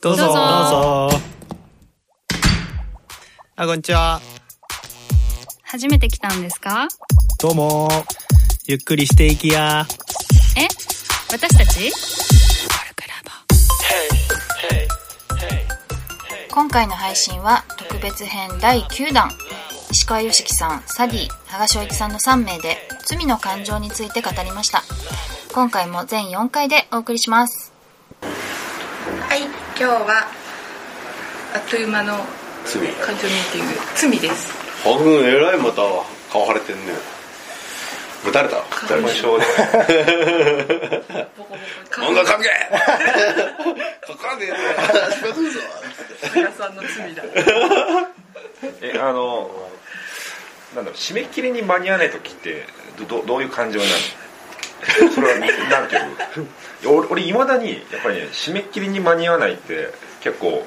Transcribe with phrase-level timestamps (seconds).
[0.00, 0.24] どうぞ。
[0.24, 0.34] どうぞ。
[0.34, 1.18] どうぞ
[3.56, 4.20] あこんにちは。
[5.62, 6.88] 初めて来たんですか？
[7.40, 7.88] どうも。
[8.66, 9.86] ゆっくりしていきや。
[10.56, 10.66] え？
[11.30, 11.92] 私たち？
[16.50, 19.30] 今回の配信は特別編第9弾。
[19.90, 22.76] 石川良樹さんサディ羽賀翔一さんの3名で
[23.06, 24.82] 罪の感情について語りました。
[25.54, 27.67] 今回も全4回でお送りします。
[27.67, 27.67] はい、
[29.78, 30.26] 今日は
[31.54, 32.18] あっという間の
[32.64, 32.88] 罪。
[32.88, 34.52] 感情ミーティング罪です。
[34.82, 35.82] ハグえらいまた
[36.32, 36.94] 顔腫れてんね。
[38.24, 38.60] ぶたれた。
[38.70, 39.38] 花粉症。
[39.38, 39.44] で
[41.92, 42.48] 漫画描け
[44.08, 44.56] 書かねえな
[45.14, 45.60] 仕方嘘
[46.34, 47.22] 皆さんの罪だ。
[48.82, 49.48] えあの
[50.74, 52.66] なんだろう締め切りに間に合わない時って
[52.98, 53.92] どどどういう感情にな
[54.96, 55.12] るの？
[55.12, 55.46] それはな
[55.86, 56.02] んていう
[56.86, 59.88] 俺俺いまだにやっぱりね締め切りに間に合わないって
[60.20, 60.64] 結構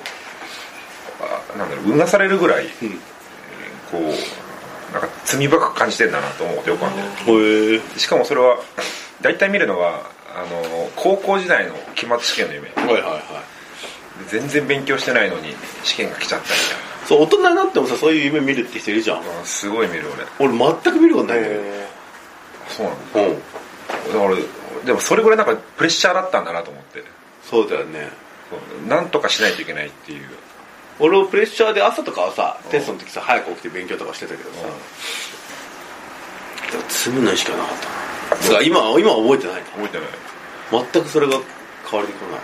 [1.21, 2.70] あなんだろううなされるぐらい、ん。
[3.91, 8.57] こうなんか罪深く感じてんだなと思うことよくあるんしかもそれは
[9.21, 12.70] 大体見るのはあの高校時代の期末試験の夢。
[12.70, 13.21] はいはいはい。
[14.29, 16.55] 全然勉強してないのに試験が来ちゃったみ
[17.07, 19.23] そう大人になってもさそういう夢見るって人いるじゃん。
[19.23, 20.05] たいなすごい見る
[20.39, 20.49] 俺。
[20.49, 21.62] 俺全く見ることないんだけど。
[22.70, 23.21] そうなんだ。
[23.21, 24.29] うん。
[24.32, 27.04] だからでもそれぐらいなんかプレッシャーだったんだなと思って。
[27.49, 28.10] そうだよね。
[28.88, 30.27] なんとかしないといけないっていう。
[30.99, 34.57] 俺もプレッシャーで朝とかはさテストの時さ早く起きて勉強とかしてたけどさ。
[36.71, 37.76] でも罪の意識はなかっ
[38.29, 38.41] たな。
[38.41, 38.54] つう。
[38.54, 40.07] か今今は覚えてない覚えてない。
[40.71, 41.34] な全くそれが
[41.90, 42.40] 変わりてこない。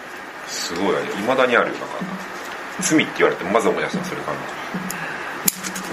[0.47, 0.89] すごいい
[1.27, 1.85] まだにあるよだか。
[1.99, 2.07] ら
[2.81, 4.35] 罪って言われてまず思い出したそれ感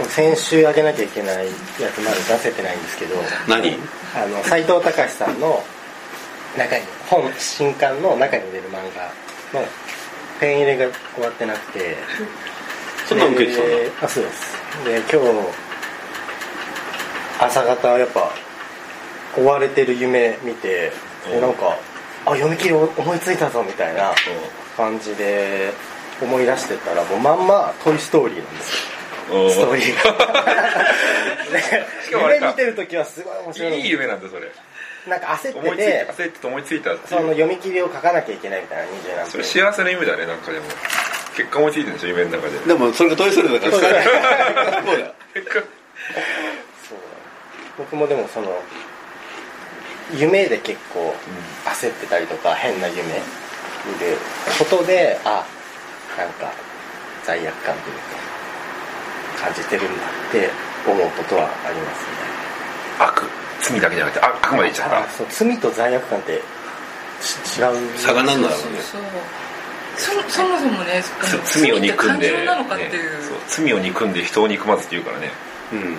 [0.08, 1.53] 先週あげなきゃいけないや
[1.95, 3.17] つまだ出せてないんですけど。
[3.48, 3.79] 何？
[4.14, 5.62] あの斎藤隆さんの
[6.56, 9.66] 中に本新刊の中に出る漫画の
[10.41, 11.96] ペン入れが終わってなくて。
[13.06, 13.77] そんなの受けてたんだ。
[13.77, 14.56] であそうです。
[14.84, 15.64] で今日
[17.39, 18.30] 朝方やっぱ
[19.36, 20.90] 追われてる夢見て
[21.29, 21.77] でなんか
[22.24, 24.12] あ読み切り思いついたぞみたいな
[24.77, 25.73] 感じで
[26.23, 28.70] 思い出してたらもうまんま「トイ・ストーリー」な んです
[29.30, 29.48] よ。
[29.48, 30.86] じストーリーが。
[32.11, 34.50] 夢見てる時はすごい面白いいい夢なんだそれ
[35.09, 40.67] なんか焦思いついっててて焦ってて思いついたってその読み切りを書かなきゃいけないみたいな20何それ分幸せな夢だねなんかでも。
[41.37, 43.92] 結果思いついてるんでしょ夢の中ででもそれがトイストーリーだからそうだ
[46.89, 46.98] そう
[47.77, 48.48] 僕もでもその
[50.17, 51.13] 夢で結構
[51.65, 53.19] 焦ってたりとか変な夢見る
[54.59, 55.45] ことであ
[56.17, 56.53] なんか
[57.25, 60.51] 罪悪感というか感じてるんだって
[60.86, 62.15] 思うことはありますね。
[63.01, 63.33] 悪
[63.69, 64.98] 罪だけじゃなくてあ悪までいっちゃった。
[65.05, 66.42] あそう罪と罪悪感って
[67.20, 67.98] ち違う。
[67.98, 68.80] 差がなんだろうね。
[68.80, 69.02] そう。
[69.97, 71.02] そそもそもね
[71.45, 75.30] 罪を憎んで、罪って感情なのかっていう、ねそう罪を憎んで人を憎まずって言うからね。
[75.73, 75.97] うん。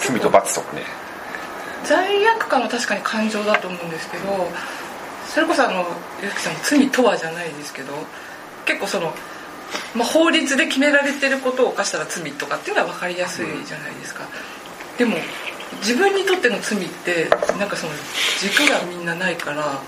[0.00, 0.82] 罪と罰とかね。
[1.84, 4.24] 罪悪感は確かに感情だと思うんですけど
[5.26, 5.86] それこそあの
[6.22, 7.94] ゆきさんの罪とはじゃないですけど
[8.66, 9.14] 結構その、
[9.94, 14.24] まあ、法律で決められてることを犯したら罪とかっていうのは分かりやすいじゃないですか、
[14.98, 15.16] でも
[15.80, 17.28] 自分にとっての罪って
[17.58, 17.92] なんかその
[18.40, 19.80] 軸がみんなないから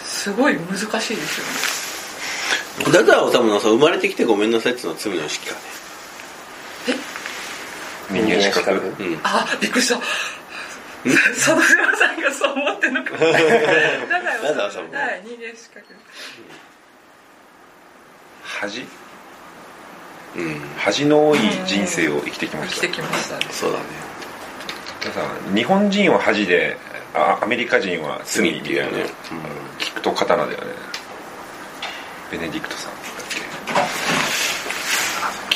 [0.00, 0.84] すごい難し
[1.14, 2.92] いですよね。
[2.92, 5.60] だから治のさ生まれてきてごめんなさいっていうのは罪の意識かね。
[8.10, 9.20] 人間資格うん。
[9.22, 9.98] あびっくりした。
[11.04, 13.12] 佐渡島さんがそう思ってるのか。
[13.12, 14.70] もだからなんは
[15.16, 15.94] い人間資格。
[18.42, 18.86] 恥？
[20.36, 20.60] うん。
[20.76, 22.86] 恥の多い人生を生きてきました。
[22.86, 23.46] 生きてきましたね。
[23.50, 23.84] そうだね。
[23.84, 24.17] で
[25.12, 25.20] さ
[25.54, 26.76] 日本人は恥で
[27.14, 28.80] あアメリカ人は罪ってい。
[28.80, 29.06] うね
[29.78, 30.66] 聞くと刀だよね。
[32.30, 32.92] ベネディクトさん。
[32.92, 33.38] だっけ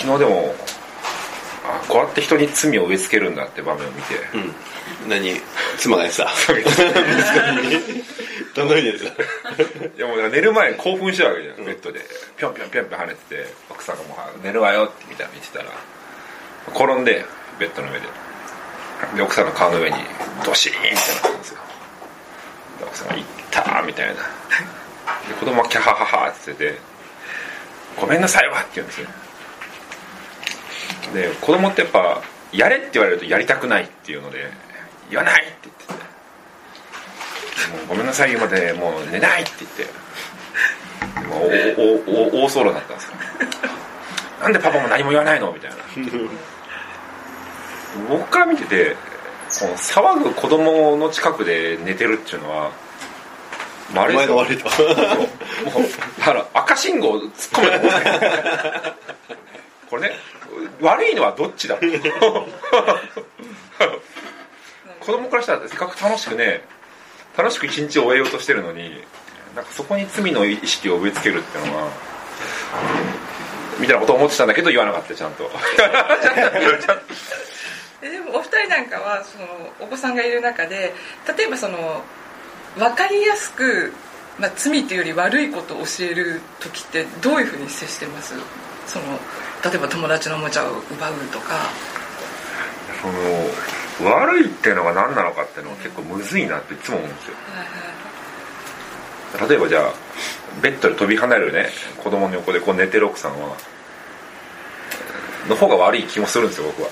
[0.00, 0.54] 昨日でも
[1.64, 4.38] あこうやって人に罪を植え付けるんだって場面を見て、う
[5.06, 5.08] ん。
[5.08, 5.40] 何？
[5.78, 6.28] 妻がやってた。
[8.54, 9.12] どのようにやってた
[9.96, 12.00] いやもう寝る前興奮してるわけじゃん、ベッドで。
[12.36, 15.66] ぴょんぴょんぴょんぴょん跳ねてて奥さんがもう寝るわよってみたいなの見てたら
[16.74, 17.24] 転んで
[17.58, 18.06] ベッドの上で
[19.14, 19.96] で奥さんの顔の上に
[20.44, 21.58] ドシーンってなったんですよ。
[22.78, 24.14] で奥さんが「いった」みたいな。
[24.14, 24.20] で
[25.38, 26.78] 子供はキャハハハって言ってて
[28.00, 29.08] 「ごめんなさいわ」って言うんですよ。
[31.14, 32.22] で子供ってやっぱ
[32.52, 34.50] やれって言われるとやりたくないっていうので
[35.10, 35.92] 言わないって言ってて。
[37.72, 39.86] もうごめんなさい言うまでもう寝ないって言って。
[41.20, 43.12] でもおおお大騒動になったんですよ。
[44.40, 45.76] なんでパパも何も言わないのみたいな。
[48.08, 48.96] 僕から見てて
[49.60, 52.70] この騒ぐ子供の近くで寝てるっていうのは
[53.94, 54.34] まいと。
[54.34, 54.46] もう
[56.18, 57.88] だから赤信号突っ込めて
[59.90, 60.14] これね
[60.80, 61.76] 悪いのはどっちだ
[65.00, 66.62] 子供からしたらせっかく楽しくね
[67.36, 68.90] 楽しく一日を終えようとしてるのに
[69.54, 71.90] なんかそこに罪の意識を植え付けるっていうのは
[73.78, 75.44] みたいなことを思ってたんだけど言わなかったちゃんと。
[75.44, 75.48] え
[78.02, 79.46] でもお二人なんかはその
[79.80, 80.92] お子さんがいる中で
[81.38, 82.02] 例えばその
[82.76, 83.92] 分かりやすく、
[84.38, 88.34] まあ、罪っていうより悪いことを教える時ってどういうふうに接してます？
[88.86, 89.04] その
[89.64, 91.70] 例えば友達のおもちゃを奪うとか。
[93.00, 93.08] そ
[94.04, 97.36] の悪いっていうのが何なのかっていうのは結構むずいなっていつも思うんですよ。
[99.48, 99.92] 例えばじゃあ
[100.60, 101.68] ベッドで飛び離れるね
[102.02, 103.56] 子供の横でこう寝てる奥さんは
[105.48, 106.90] の方が悪い気もするんですよ僕は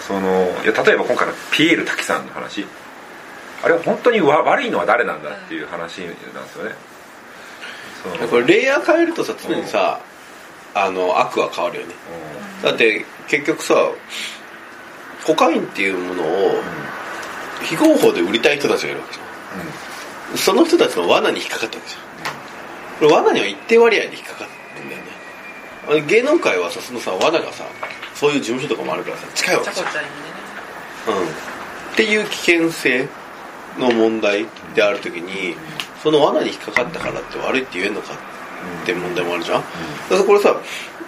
[0.00, 2.66] そのいや例えば今回のピエール滝さんの話。
[3.62, 6.16] あれは本当にわ悪いのは誰なんだっていう話なんで
[6.50, 6.74] すよね。
[8.30, 10.00] これレイヤー変えるとさ常にさ、
[10.74, 11.94] あの悪は変わるよね。
[12.62, 13.74] だって結局さ
[15.26, 16.62] コカインっていうものを
[17.62, 20.38] 非合法で売りたい人たちがいるわけじゃん。
[20.38, 22.02] その人たちの罠に引っかかったわけじゃん。
[23.00, 26.06] これ罠には一定割合で引っかかってんだよね。
[26.06, 27.64] 芸能界はさそのさ罠がさ
[28.20, 29.86] そういう事務所とかもあるからさ近いわけじゃん。
[29.86, 29.92] ね。
[31.08, 33.08] うん、っていう危険性
[33.78, 34.44] の問題
[34.74, 35.56] であるときに
[36.02, 38.12] その罠に引っかかったからって悪いって言えるのか
[38.82, 39.64] って問題もあるじゃん、だ
[40.10, 40.54] からこれさ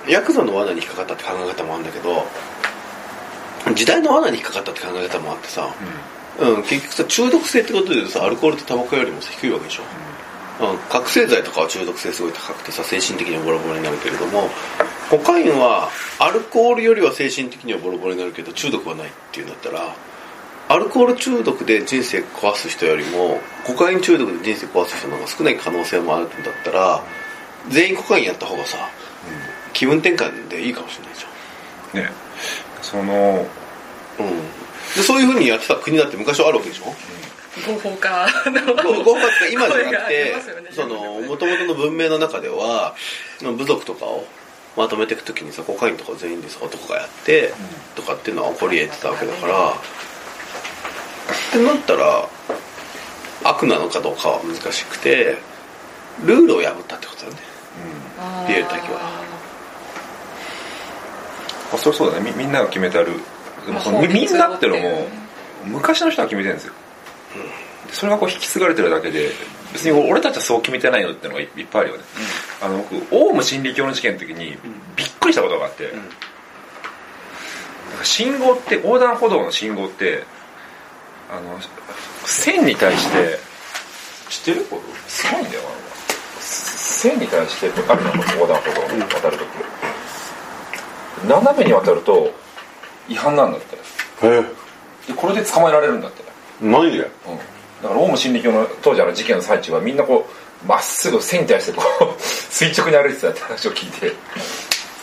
[0.08, 2.26] ヤクザの罠に引っかかったって考え方もあるんだけど
[3.74, 5.68] 時代の罠に引っかかったって考え方もあってさ、
[6.40, 9.82] うん、結局さ中毒性ってことで言うとさアルコールとタバコよりもさ低いわけでしょ、
[10.64, 14.48] うん、覚醒剤とかは中毒性すごい高くてさ精神的にはボロボロになるけれども
[15.12, 19.94] コカインはアルコールよりは精神的にはボロボロになるけど中毒はないっていうんだったら
[20.70, 27.04] アルコール中毒で人生壊す人よりもコカイン中毒で人生壊す人の方が少ない可能性もあるんだったら
[27.68, 28.78] 全員コカインやった方がさ、
[29.74, 32.10] 気分転換でいいかもしれないじね。
[32.80, 33.46] そのゃん、うん、
[34.96, 36.86] でそういうふうにやってた国だって昔はあるわけでしょ？
[37.70, 38.74] 合法化の。
[38.82, 40.34] 合法化って今じゃなくて
[40.70, 42.94] その元々の文明の中では
[43.42, 44.24] 部族とかを
[44.76, 47.52] まとめていくときにさコカインとか全員でさ男がやって
[47.94, 49.74] とかっていうのは起こり得てたわけだからっ
[51.52, 52.28] てなったら
[53.44, 55.36] 悪なのかどうかは難しくて
[56.24, 57.38] ルールを破ったってことだよね
[58.46, 59.00] ピエール滝は。
[61.74, 62.30] あそれそうだね。
[62.30, 63.20] みみんなが決めたルール。
[63.66, 65.06] でもそのみみんなってのも
[65.64, 66.72] 昔の人が決めてるんですよ、
[67.92, 69.30] それがこう引き継がれてるだけで
[69.72, 72.02] 別に俺たちはそう決めてないのってのがいいっぱいあるよね、
[72.62, 74.56] あの僕オウム真理教の事件の時に
[74.96, 76.02] びっくりしたことがあって、なん。
[77.98, 80.24] か信号って横断歩道の信号って
[81.30, 81.58] あの
[82.24, 83.38] 線に対して
[84.28, 84.66] 知ってる？
[84.66, 85.72] これすごいんだよあの
[86.40, 89.48] 線に対してあるの横断歩道を渡るとき、
[91.28, 92.32] 斜めに渡ると
[93.08, 93.76] 違反なんだって。
[94.26, 94.42] へ
[95.08, 96.22] でこれで捕まえられるんだって、
[96.62, 96.98] え何で？
[96.98, 97.04] うん、
[97.82, 100.32] だからオウム真理教の当時あの事件の最中はみんなこう
[100.66, 104.12] まっすぐ線に対してこう 垂直に歩いてたって話を聞いて。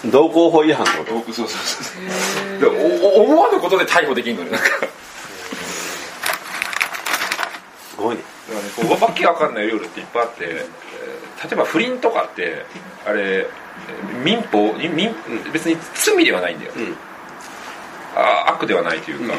[0.06, 1.14] 道交法違反ってこと？
[1.16, 1.92] 僕そうそうそ
[2.58, 2.60] う。
[2.62, 2.72] でお
[3.20, 4.66] お思わぬことで逮捕できんのねなんか。
[7.90, 8.22] すごいね。
[8.48, 10.90] だからねこうわけわかんないルールっていっぱいあって、えー
[11.42, 12.66] 例えば不倫とかって
[13.06, 15.16] あれえー民法に民
[15.54, 16.96] 別に罪ではないんだよ、うん。
[18.16, 19.36] あ悪ではないというか、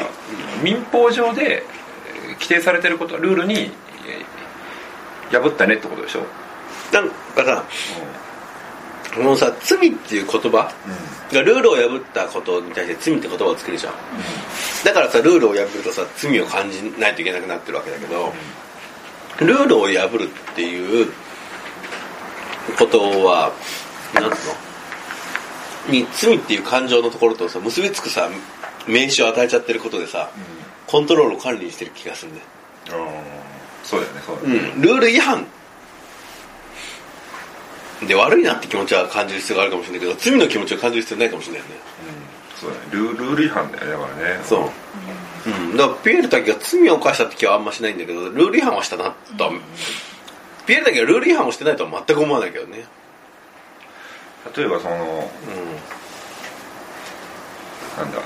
[0.63, 1.63] 民法上で
[2.07, 3.71] えー規定されてることルールにえー
[5.31, 6.21] 破ったねってことでしょ、
[6.91, 7.63] なんかさ
[9.15, 10.73] このさ罪っていう言葉
[11.31, 13.93] がルールを破ったことに対して罪って言葉を作るじゃん、
[14.85, 18.33] だからさルールを破るとさ罪を感じないといけなくなってるわけだけど、
[19.39, 21.11] ルールを破るっていう
[22.77, 23.51] ことは
[24.13, 24.53] なんつうの？
[25.89, 28.29] に罪っていう感情のところとさ結びつくさ
[28.87, 30.29] 名詞を与えちゃってることでさ、
[30.87, 32.39] コントロールを管理してる気がするね
[33.91, 35.45] そうだよねそうだね、ん、ルール違反。
[38.07, 41.75] で悪いなって気持ちは感じる必要があるかもしれないけど罪の気持ちを感じる必要ないかもしれないよね。
[42.55, 42.83] そうだね。
[42.91, 44.43] ルールルール違反だよねだからね。
[44.43, 44.69] そう、
[45.45, 49.51] うん、だからピエール滝が罪を犯したって気はあんましないんだけどルール違反はしたなとは、
[50.65, 52.85] ピエール滝がルール違反をしてないとは全く思わないけどね。
[54.55, 55.29] 例えばその
[57.97, 58.21] うなんだ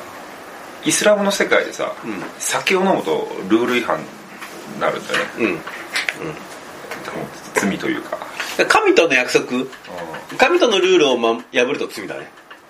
[0.86, 2.24] イスラムの世界でさ、うん。
[2.38, 4.05] 酒を飲むとルール違反に
[4.79, 5.50] なるんだよねん。
[5.50, 5.62] うん。
[7.53, 8.17] 罪というか。
[8.57, 9.45] で神との約束。
[9.48, 12.29] あ神とのルールを、ま、破ると罪だね。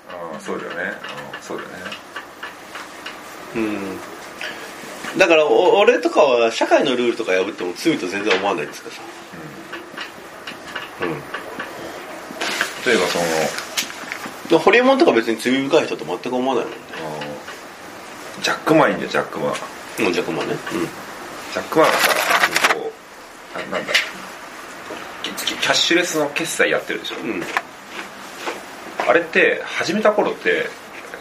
[0.10, 0.94] あそうだよね。
[1.38, 1.76] うんそうだよね。
[3.56, 5.20] うん。
[5.20, 9.02] だからお俺とかは社会のルールとか破っても罪と全然思わないんですけどさ。
[11.02, 11.10] うん。
[12.86, 13.26] 例えばその
[14.50, 16.78] でホリエモンとか別に罪深い人と全く思わないもんね。
[18.42, 19.50] ジャックマンいいんだよジャックマン。
[20.04, 20.56] もうじゃあまあね
[21.56, 22.14] ジャックマンがさ
[22.74, 22.92] こ
[23.56, 23.94] うななんだ
[25.24, 27.30] キキャッシュレスの決済やってるでしょ、うん。
[27.30, 27.44] うん
[29.08, 30.66] あれって始めた頃って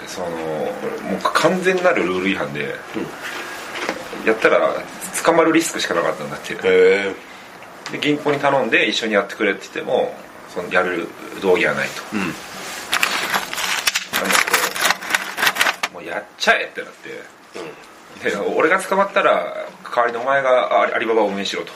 [0.07, 0.35] そのも
[1.19, 2.75] う完全なるルール違反で、
[4.25, 4.83] やったら
[5.23, 7.15] 捕まるリスクしかなかったんだってで
[8.01, 10.15] 銀行に頼んで一緒にやってくれって言っても
[10.49, 11.09] そのやる
[11.43, 12.03] 道義はないと。
[12.15, 12.21] うん。
[12.21, 12.35] なんだ
[15.83, 17.11] けどもうやっちゃえってなって
[18.23, 21.73] で俺が捕まったら代わりにお前があアリババを運営しろと。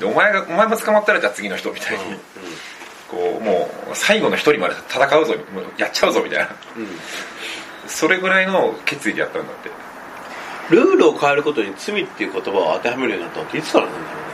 [0.00, 2.04] でお前がお前も捕まったらじゃあ次の人みたいに、
[3.10, 6.50] こうもう最後の一人まで戦うぞもうやっちゃうぞみたいな。
[6.76, 6.86] うん。
[7.86, 9.70] それぐらいの決意でやったんだって。
[10.70, 14.28] ルールを変えることに罪っていう言葉を当てはめるようになったのっていつからなんだろうね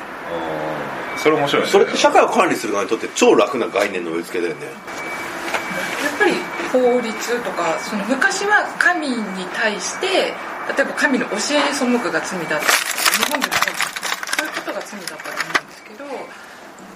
[1.17, 1.69] それ面白いね。
[1.69, 4.67] それって社会を管理する側にとって超楽な概念の植え付けだよね。
[4.67, 6.33] やっぱり
[6.73, 9.15] 法律とかその昔は神に
[9.55, 10.35] 対して
[10.69, 16.05] 例えば神の教えに背くが罪だった日本でもそういうことが罪だったと思うんですけど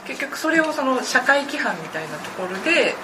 [0.06, 2.94] 結局それをその社会規範みたいなところで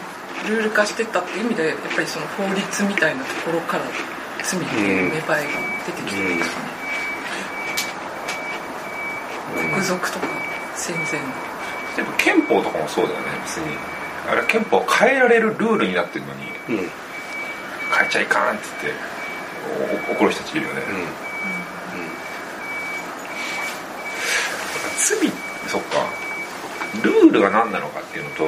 [0.49, 3.85] ルール化してったっていう意味でやっぱりその法律みたいなところから
[4.43, 5.51] 罪っていう芽生えが
[5.87, 6.39] 出てきてるん。
[6.39, 6.61] ですか
[9.55, 10.27] ね、国賊とか
[10.75, 11.55] 戦前の
[11.97, 13.25] でも憲法とかもそうだよね。
[13.45, 13.77] 別に。
[14.29, 16.77] あれ憲法変えられるルールになってるのにうん。
[16.77, 19.14] 変えちゃいかんって言ってお
[20.13, 21.05] 怒る人たちいるよね、うんうん
[25.07, 25.29] 罪
[25.69, 25.99] そっか
[27.03, 28.45] ルールが何なのかっていうのと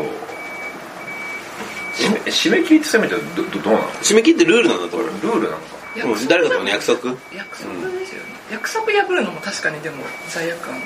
[2.31, 5.63] 締め切りってせめてどどどうなの締め切ってルールなんだと思うルールなのか
[6.29, 10.79] 誰かとの約束約束ですよね、うん約束破るのも確かにでも罪悪感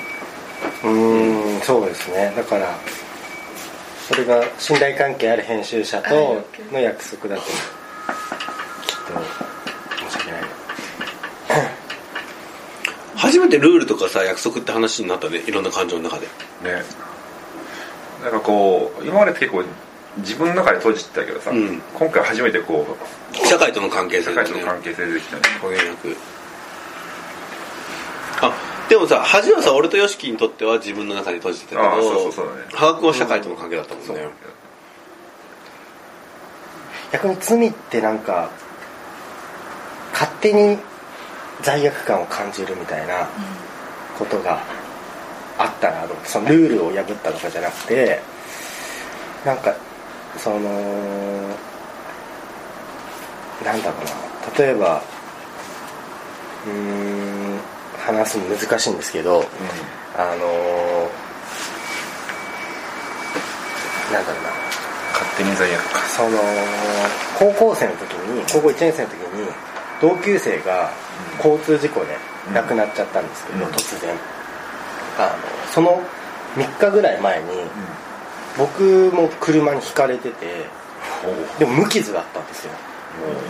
[0.83, 2.75] うんそうですねだから
[4.07, 9.13] それが信頼関係ある編集者との約束だときっと
[10.09, 10.41] 申し訳ない
[13.15, 16.25] 初めてルールとかさ約束って話になったねいろんな感情の中で。
[16.63, 16.83] ね。
[18.23, 19.63] なんかこう今までって結構
[20.17, 21.81] 自分の中で閉じてたけどさ、うん。
[21.93, 22.85] 今回初めてこ
[23.33, 24.37] う社会との関係性ね。
[24.37, 25.43] 会との関係性出てきたね。
[28.41, 28.53] あ
[28.89, 32.61] でもさ恥はさ俺と YOSHIKI にとっては自分の中に閉じてたけどああそうそうそうだね。
[32.73, 34.29] ハガ君は社会との関係だったもんね。
[37.11, 38.49] 逆に罪ってなんか
[40.13, 40.77] 勝手に
[41.61, 43.27] 罪悪感を感じるみたいな
[44.17, 44.61] ことが
[45.57, 48.19] あったなと思ってそのルールを破ったとかじゃなくて
[49.45, 49.75] なんか
[50.37, 50.59] その
[53.65, 54.11] なんだろうな。
[54.57, 55.01] 例えば
[56.65, 57.59] うーん
[57.99, 59.43] 話すの難しいんですけど
[60.17, 61.09] あの
[64.11, 64.49] なんだろうな。
[65.13, 66.01] 勝手に罪悪感。
[66.09, 66.39] その
[67.37, 69.47] 高校生の時に高校1年生の時に
[70.01, 70.91] 同級生が
[71.37, 72.17] 交通事故で
[72.53, 73.71] 亡くなっちゃったんですけど、うん。
[73.71, 74.15] 突然。
[75.17, 76.01] あのその
[76.55, 77.47] 3日ぐらい前に
[78.57, 80.65] 僕も車にひかれてて
[81.59, 82.73] でも無傷だったんですよ。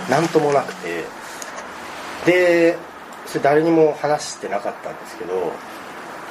[0.10, 1.04] なんともなくて。
[2.26, 2.78] で
[3.26, 5.54] それ誰にも話してなかったんですけど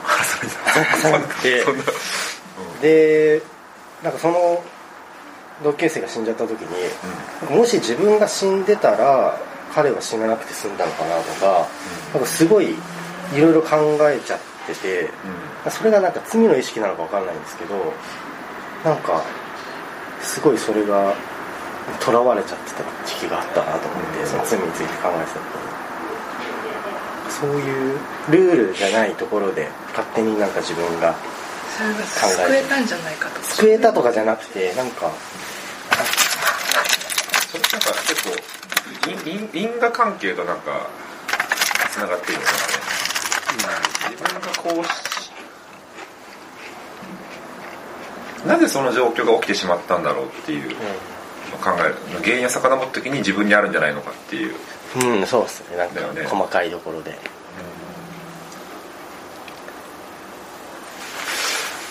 [0.04, 1.64] 話さなくて。
[2.82, 3.42] で
[4.02, 4.62] なんかその
[5.62, 9.38] 同級生が死んじゃった時に、もし自分が死んでたら
[9.74, 11.68] 彼は死ななくて済んだのかなとか,、
[12.12, 13.76] なんかすごいいろいろ考
[14.10, 15.10] えちゃってて、
[15.70, 17.74] それがなんか罪の意識なのか分かんないんですけど
[18.84, 19.22] なんか
[20.20, 21.14] すごいそれが
[22.00, 25.70] 囚われちゃってた時期があったなと思って、その罪について考えてた時に。
[27.40, 27.98] そういう
[28.30, 31.14] ルールじゃないところで勝手になんか自分が
[31.74, 35.10] それが救えたんじゃないかと救えたとかじゃなくてなんか
[37.48, 38.36] それなんか結構
[39.52, 40.88] 因果関係となんか
[41.90, 42.58] つながっているのかな、
[44.10, 45.30] 自分がこうし
[48.46, 51.96] なぜその状況が起きてしまったんだろうっていうのを考える。
[52.24, 54.54] 原因を遡った時に自分にあるんじゃないのかっていう。
[54.96, 55.76] うん、うん、そうですね。
[55.76, 57.18] なんか細かいところで、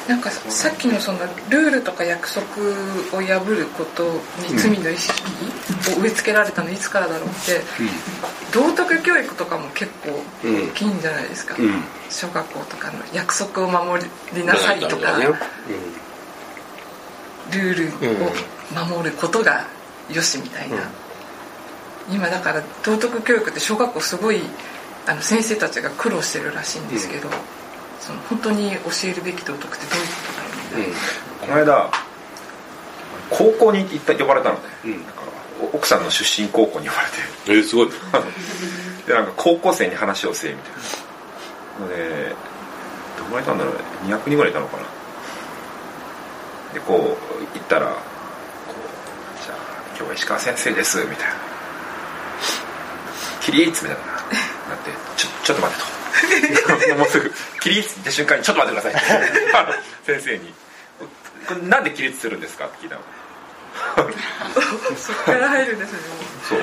[0.09, 2.43] なんかさっきのそのルールとか約束
[3.15, 4.03] を破ること
[4.41, 5.21] に罪の意識
[5.95, 7.61] を植え付けられたのいつからだろうって、
[8.51, 11.83] 道徳教育とかも結構大きいんじゃないですか、うん。
[12.09, 15.27] 小学校とかの約束を守りなさいとか、ね
[17.51, 18.31] ルールを
[18.87, 19.67] 守ることが
[20.11, 20.77] よしみたいな、
[22.11, 24.41] 今だから道徳教育って小学校すごい
[25.05, 27.29] あの先生たちが苦労してるらしいんですけど、
[27.99, 30.97] その本当に教えるべき道徳ってどういうことだろうみたいな、
[31.41, 32.09] この間
[33.29, 34.91] 高校に行った呼ばれたのね、うん。
[34.91, 35.21] なんか
[35.73, 37.07] 奥さんの出身高校に呼ばれ
[37.53, 37.59] て。
[37.59, 37.89] えすごい。
[39.05, 41.85] でなんか高校生に話をせえみたいな。
[41.85, 42.35] ので
[43.17, 43.79] どのぐらいいたんだろうね。
[44.07, 44.83] 200人ぐらいいたのかな。
[46.73, 47.93] でこう行ったらこ
[48.75, 49.57] う「じゃあ
[49.95, 51.33] 今日は石川先生です」みたいな
[53.41, 55.98] 「起立」みたいななって「ちょちょっと待て」と
[56.97, 59.23] もうすぐ「起立」って瞬間に「ちょっと待ってください」
[60.05, 60.53] 先生に
[61.47, 63.01] 「これなんで起立するんですか?」って聞いたの。
[64.97, 66.07] そっから入るんですよね。
[66.09, 66.59] もうそう。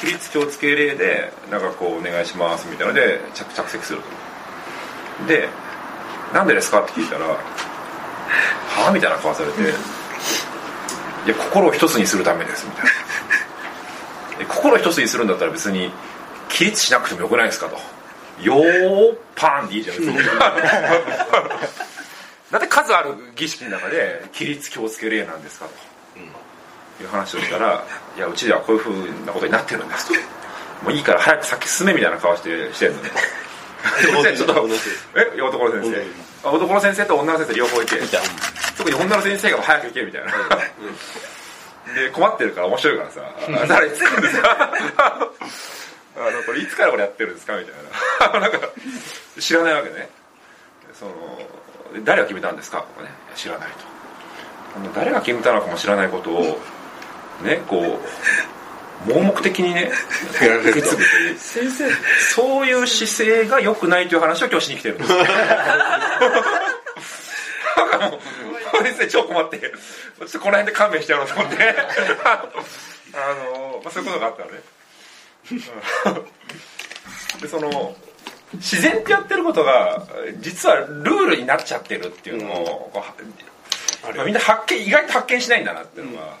[0.00, 4.00] 起立気をつけ例でなんかこうお願いしますみたいなので着着席する
[5.20, 5.26] と。
[5.26, 5.48] で
[6.32, 7.36] 「なんでですか?」って聞いたら「は
[8.88, 9.60] あ?」みたいな顔されて
[11.26, 12.90] 「いや心を一つにするためです」みたいな。
[14.38, 15.92] で心を一つにするんだったら別に
[16.48, 17.66] 起立しなくてもよくないですか？
[17.66, 17.80] と
[18.40, 20.58] 「よーパン」でいいじゃないですか。
[22.50, 27.84] だって数ある儀式の中で起立気をつけ例なんですかと、いう話をしたら
[28.16, 30.14] 「いやうちではこういうふうなことになってるんです」と
[30.82, 33.10] 「もういいから早く先進め」みたいな顔してしてんのね。
[34.22, 34.36] 先生。
[34.36, 34.68] ちょっと
[35.36, 35.92] え男の先
[36.42, 37.96] 生、あ男の先生と女の先生両方いて
[38.76, 40.32] 特に女の先生が早く行けみたいな。
[41.94, 43.20] で困ってるから面白いからさ
[43.66, 45.28] 「だからいつからさ
[46.20, 47.74] あのこれいつからこれやってるんですか?」みたい
[48.32, 48.40] な。
[48.48, 48.58] なんか
[49.38, 50.08] 知らないわけね。
[50.98, 51.12] その
[51.94, 52.78] で誰が決めたんですか？
[52.78, 53.76] とかね知らないと。
[54.94, 56.60] 誰が決めたのかも知らないことを
[57.42, 58.00] ね こ
[59.06, 59.90] う盲目的にね
[60.34, 61.38] 受け継ぐという。
[61.38, 61.88] 先生
[62.34, 65.10] そういう姿勢が良くないという話を今日しに来てるんです。
[65.10, 65.26] なん
[67.90, 68.20] かもう
[68.84, 69.58] 先生超困って。
[69.60, 69.68] ちょ
[70.26, 71.56] っとこの辺で勘弁してやろうと思って。
[73.14, 74.60] あの、まあ、そういうことがあったのね
[75.50, 75.58] うん。
[77.40, 77.96] でその
[78.54, 80.06] 自然ってやってることが
[80.40, 86.36] 実はルールになっちゃってるっていうのを、こうまあみんな発見意外と発見しないんだなっていうのが、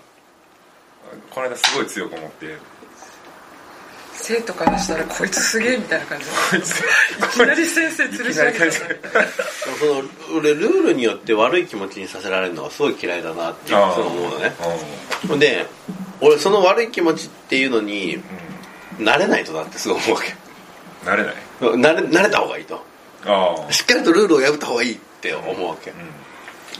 [1.30, 2.56] この間すごい強く思って。
[4.20, 6.24] 生徒からしたらこいつすげえみたいな感じ。
[6.26, 9.28] でいきなり先生吊るし上げたみたいな。
[9.78, 14.52] その俺ルールによって悪い気持ちにさせられるのがすごい嫌いだなっていうあーそう思うのね。
[15.36, 15.66] うで
[16.20, 18.20] 俺その悪い気持ちっていうのに
[18.98, 20.32] 慣れないとだってすごい思うわけ。
[20.32, 20.36] ん
[21.08, 21.34] 慣れない？
[21.60, 22.82] 慣れ慣れた方がいいと。
[23.24, 23.72] ああ。
[23.72, 25.92] しっかりとルールを破った方がいいって思うわけ、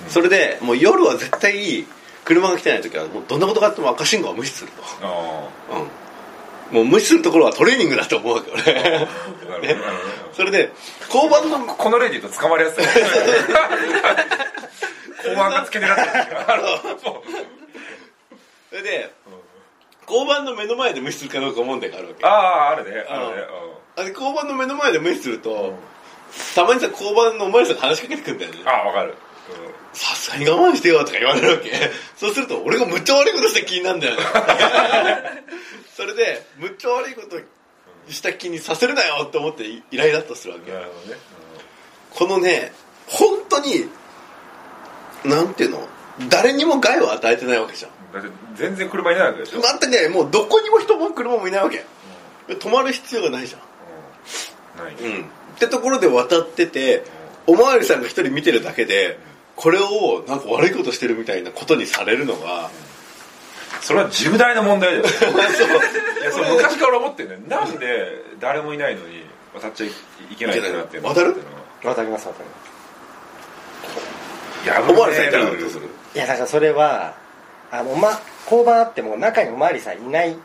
[0.08, 1.84] それでもう夜は絶対
[2.24, 5.48] 車が来てない時はもうどんなことがあっても赤信号は無視するあ
[6.70, 8.62] と、うん、もう無視するところはトレーニングだと思うわけ俺。
[8.78, 9.76] あなるほどなる
[10.34, 10.70] それで
[11.12, 12.90] 交番のこの例で言うと捕まるやつだよ
[15.34, 16.08] 公安がつけ狙ってる
[18.70, 19.10] それで
[20.08, 22.22] 交番の目の前で無視するかどうか問題があるわけ。
[22.22, 23.04] うあああるね。
[23.08, 23.42] あるね。
[23.96, 25.74] あれ交番の目の前で無視すると、
[26.54, 28.60] たまにさ交番のお前らさんが話しかけてくんだよね。
[28.60, 29.14] うんああわかる。
[29.92, 31.70] さすがに我慢してよとか言われるわけ。
[32.16, 34.22] そうすると俺がむっちゃ悪いことした気になるんだよね。
[35.96, 37.38] それでむっちゃ悪いこと
[38.12, 40.70] した気にさせるなよって思ってイライラっとするわけ。
[40.72, 41.20] なるほどね。
[42.10, 42.72] このね
[43.06, 43.88] 本当に
[45.24, 45.88] なんていうの？
[46.28, 49.60] 誰にも害を与えてないわけじゃんだって全然車いないわけでしょ。
[49.60, 51.84] 全くねもうどこにも人も車もいないわけ。
[52.48, 54.84] 止まる必要がないじゃん。
[54.84, 55.24] ないうん、っ
[55.58, 57.02] てところで渡ってて
[57.46, 59.18] おまわりさんが一人見てるだけで
[59.56, 62.70] これをなんか悪いことしてるみたいなことにされるのが
[63.80, 65.02] それは重大な問題だよ。
[65.02, 65.08] ね
[65.52, 65.68] そう。
[65.68, 69.90] いやそう昔から思ってるねなんで誰もいないのに渡っちゃい
[70.36, 71.30] けないってなってるの渡る？
[71.30, 71.50] っていうの。
[71.50, 72.56] はわかりますわかりま
[74.62, 74.64] す。
[74.64, 75.86] いやおまわりさんいたらどうする？
[76.14, 77.14] いやだからそれは
[77.70, 80.36] あの、ま、交番あっても中におまわりさんいない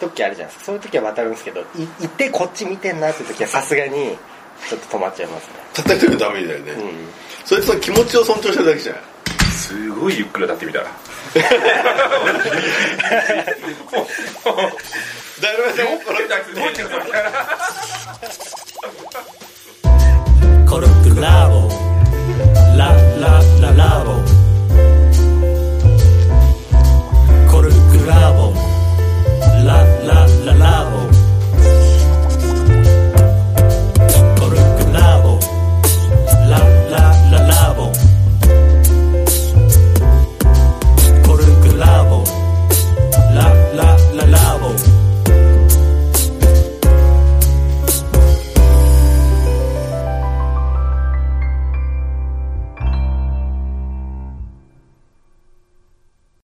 [0.00, 0.64] 時あるじゃないですか。
[0.66, 1.64] そういう時は渡るんですけどい
[2.04, 4.16] いてこっち見てんなって時はさすがに
[4.68, 5.54] ちょっと止まっちゃいますね。
[5.74, 7.08] 叩いてるダメだよね、うん。
[7.44, 9.02] そいつの気持ちを尊重してるだけじゃない
[9.52, 10.86] すごいゆっくり立ってみたら。
[15.40, 16.72] 誰もよっこらあいつ動い。
[16.72, 17.30] てるぞみたいな
[20.68, 21.68] コルクラボ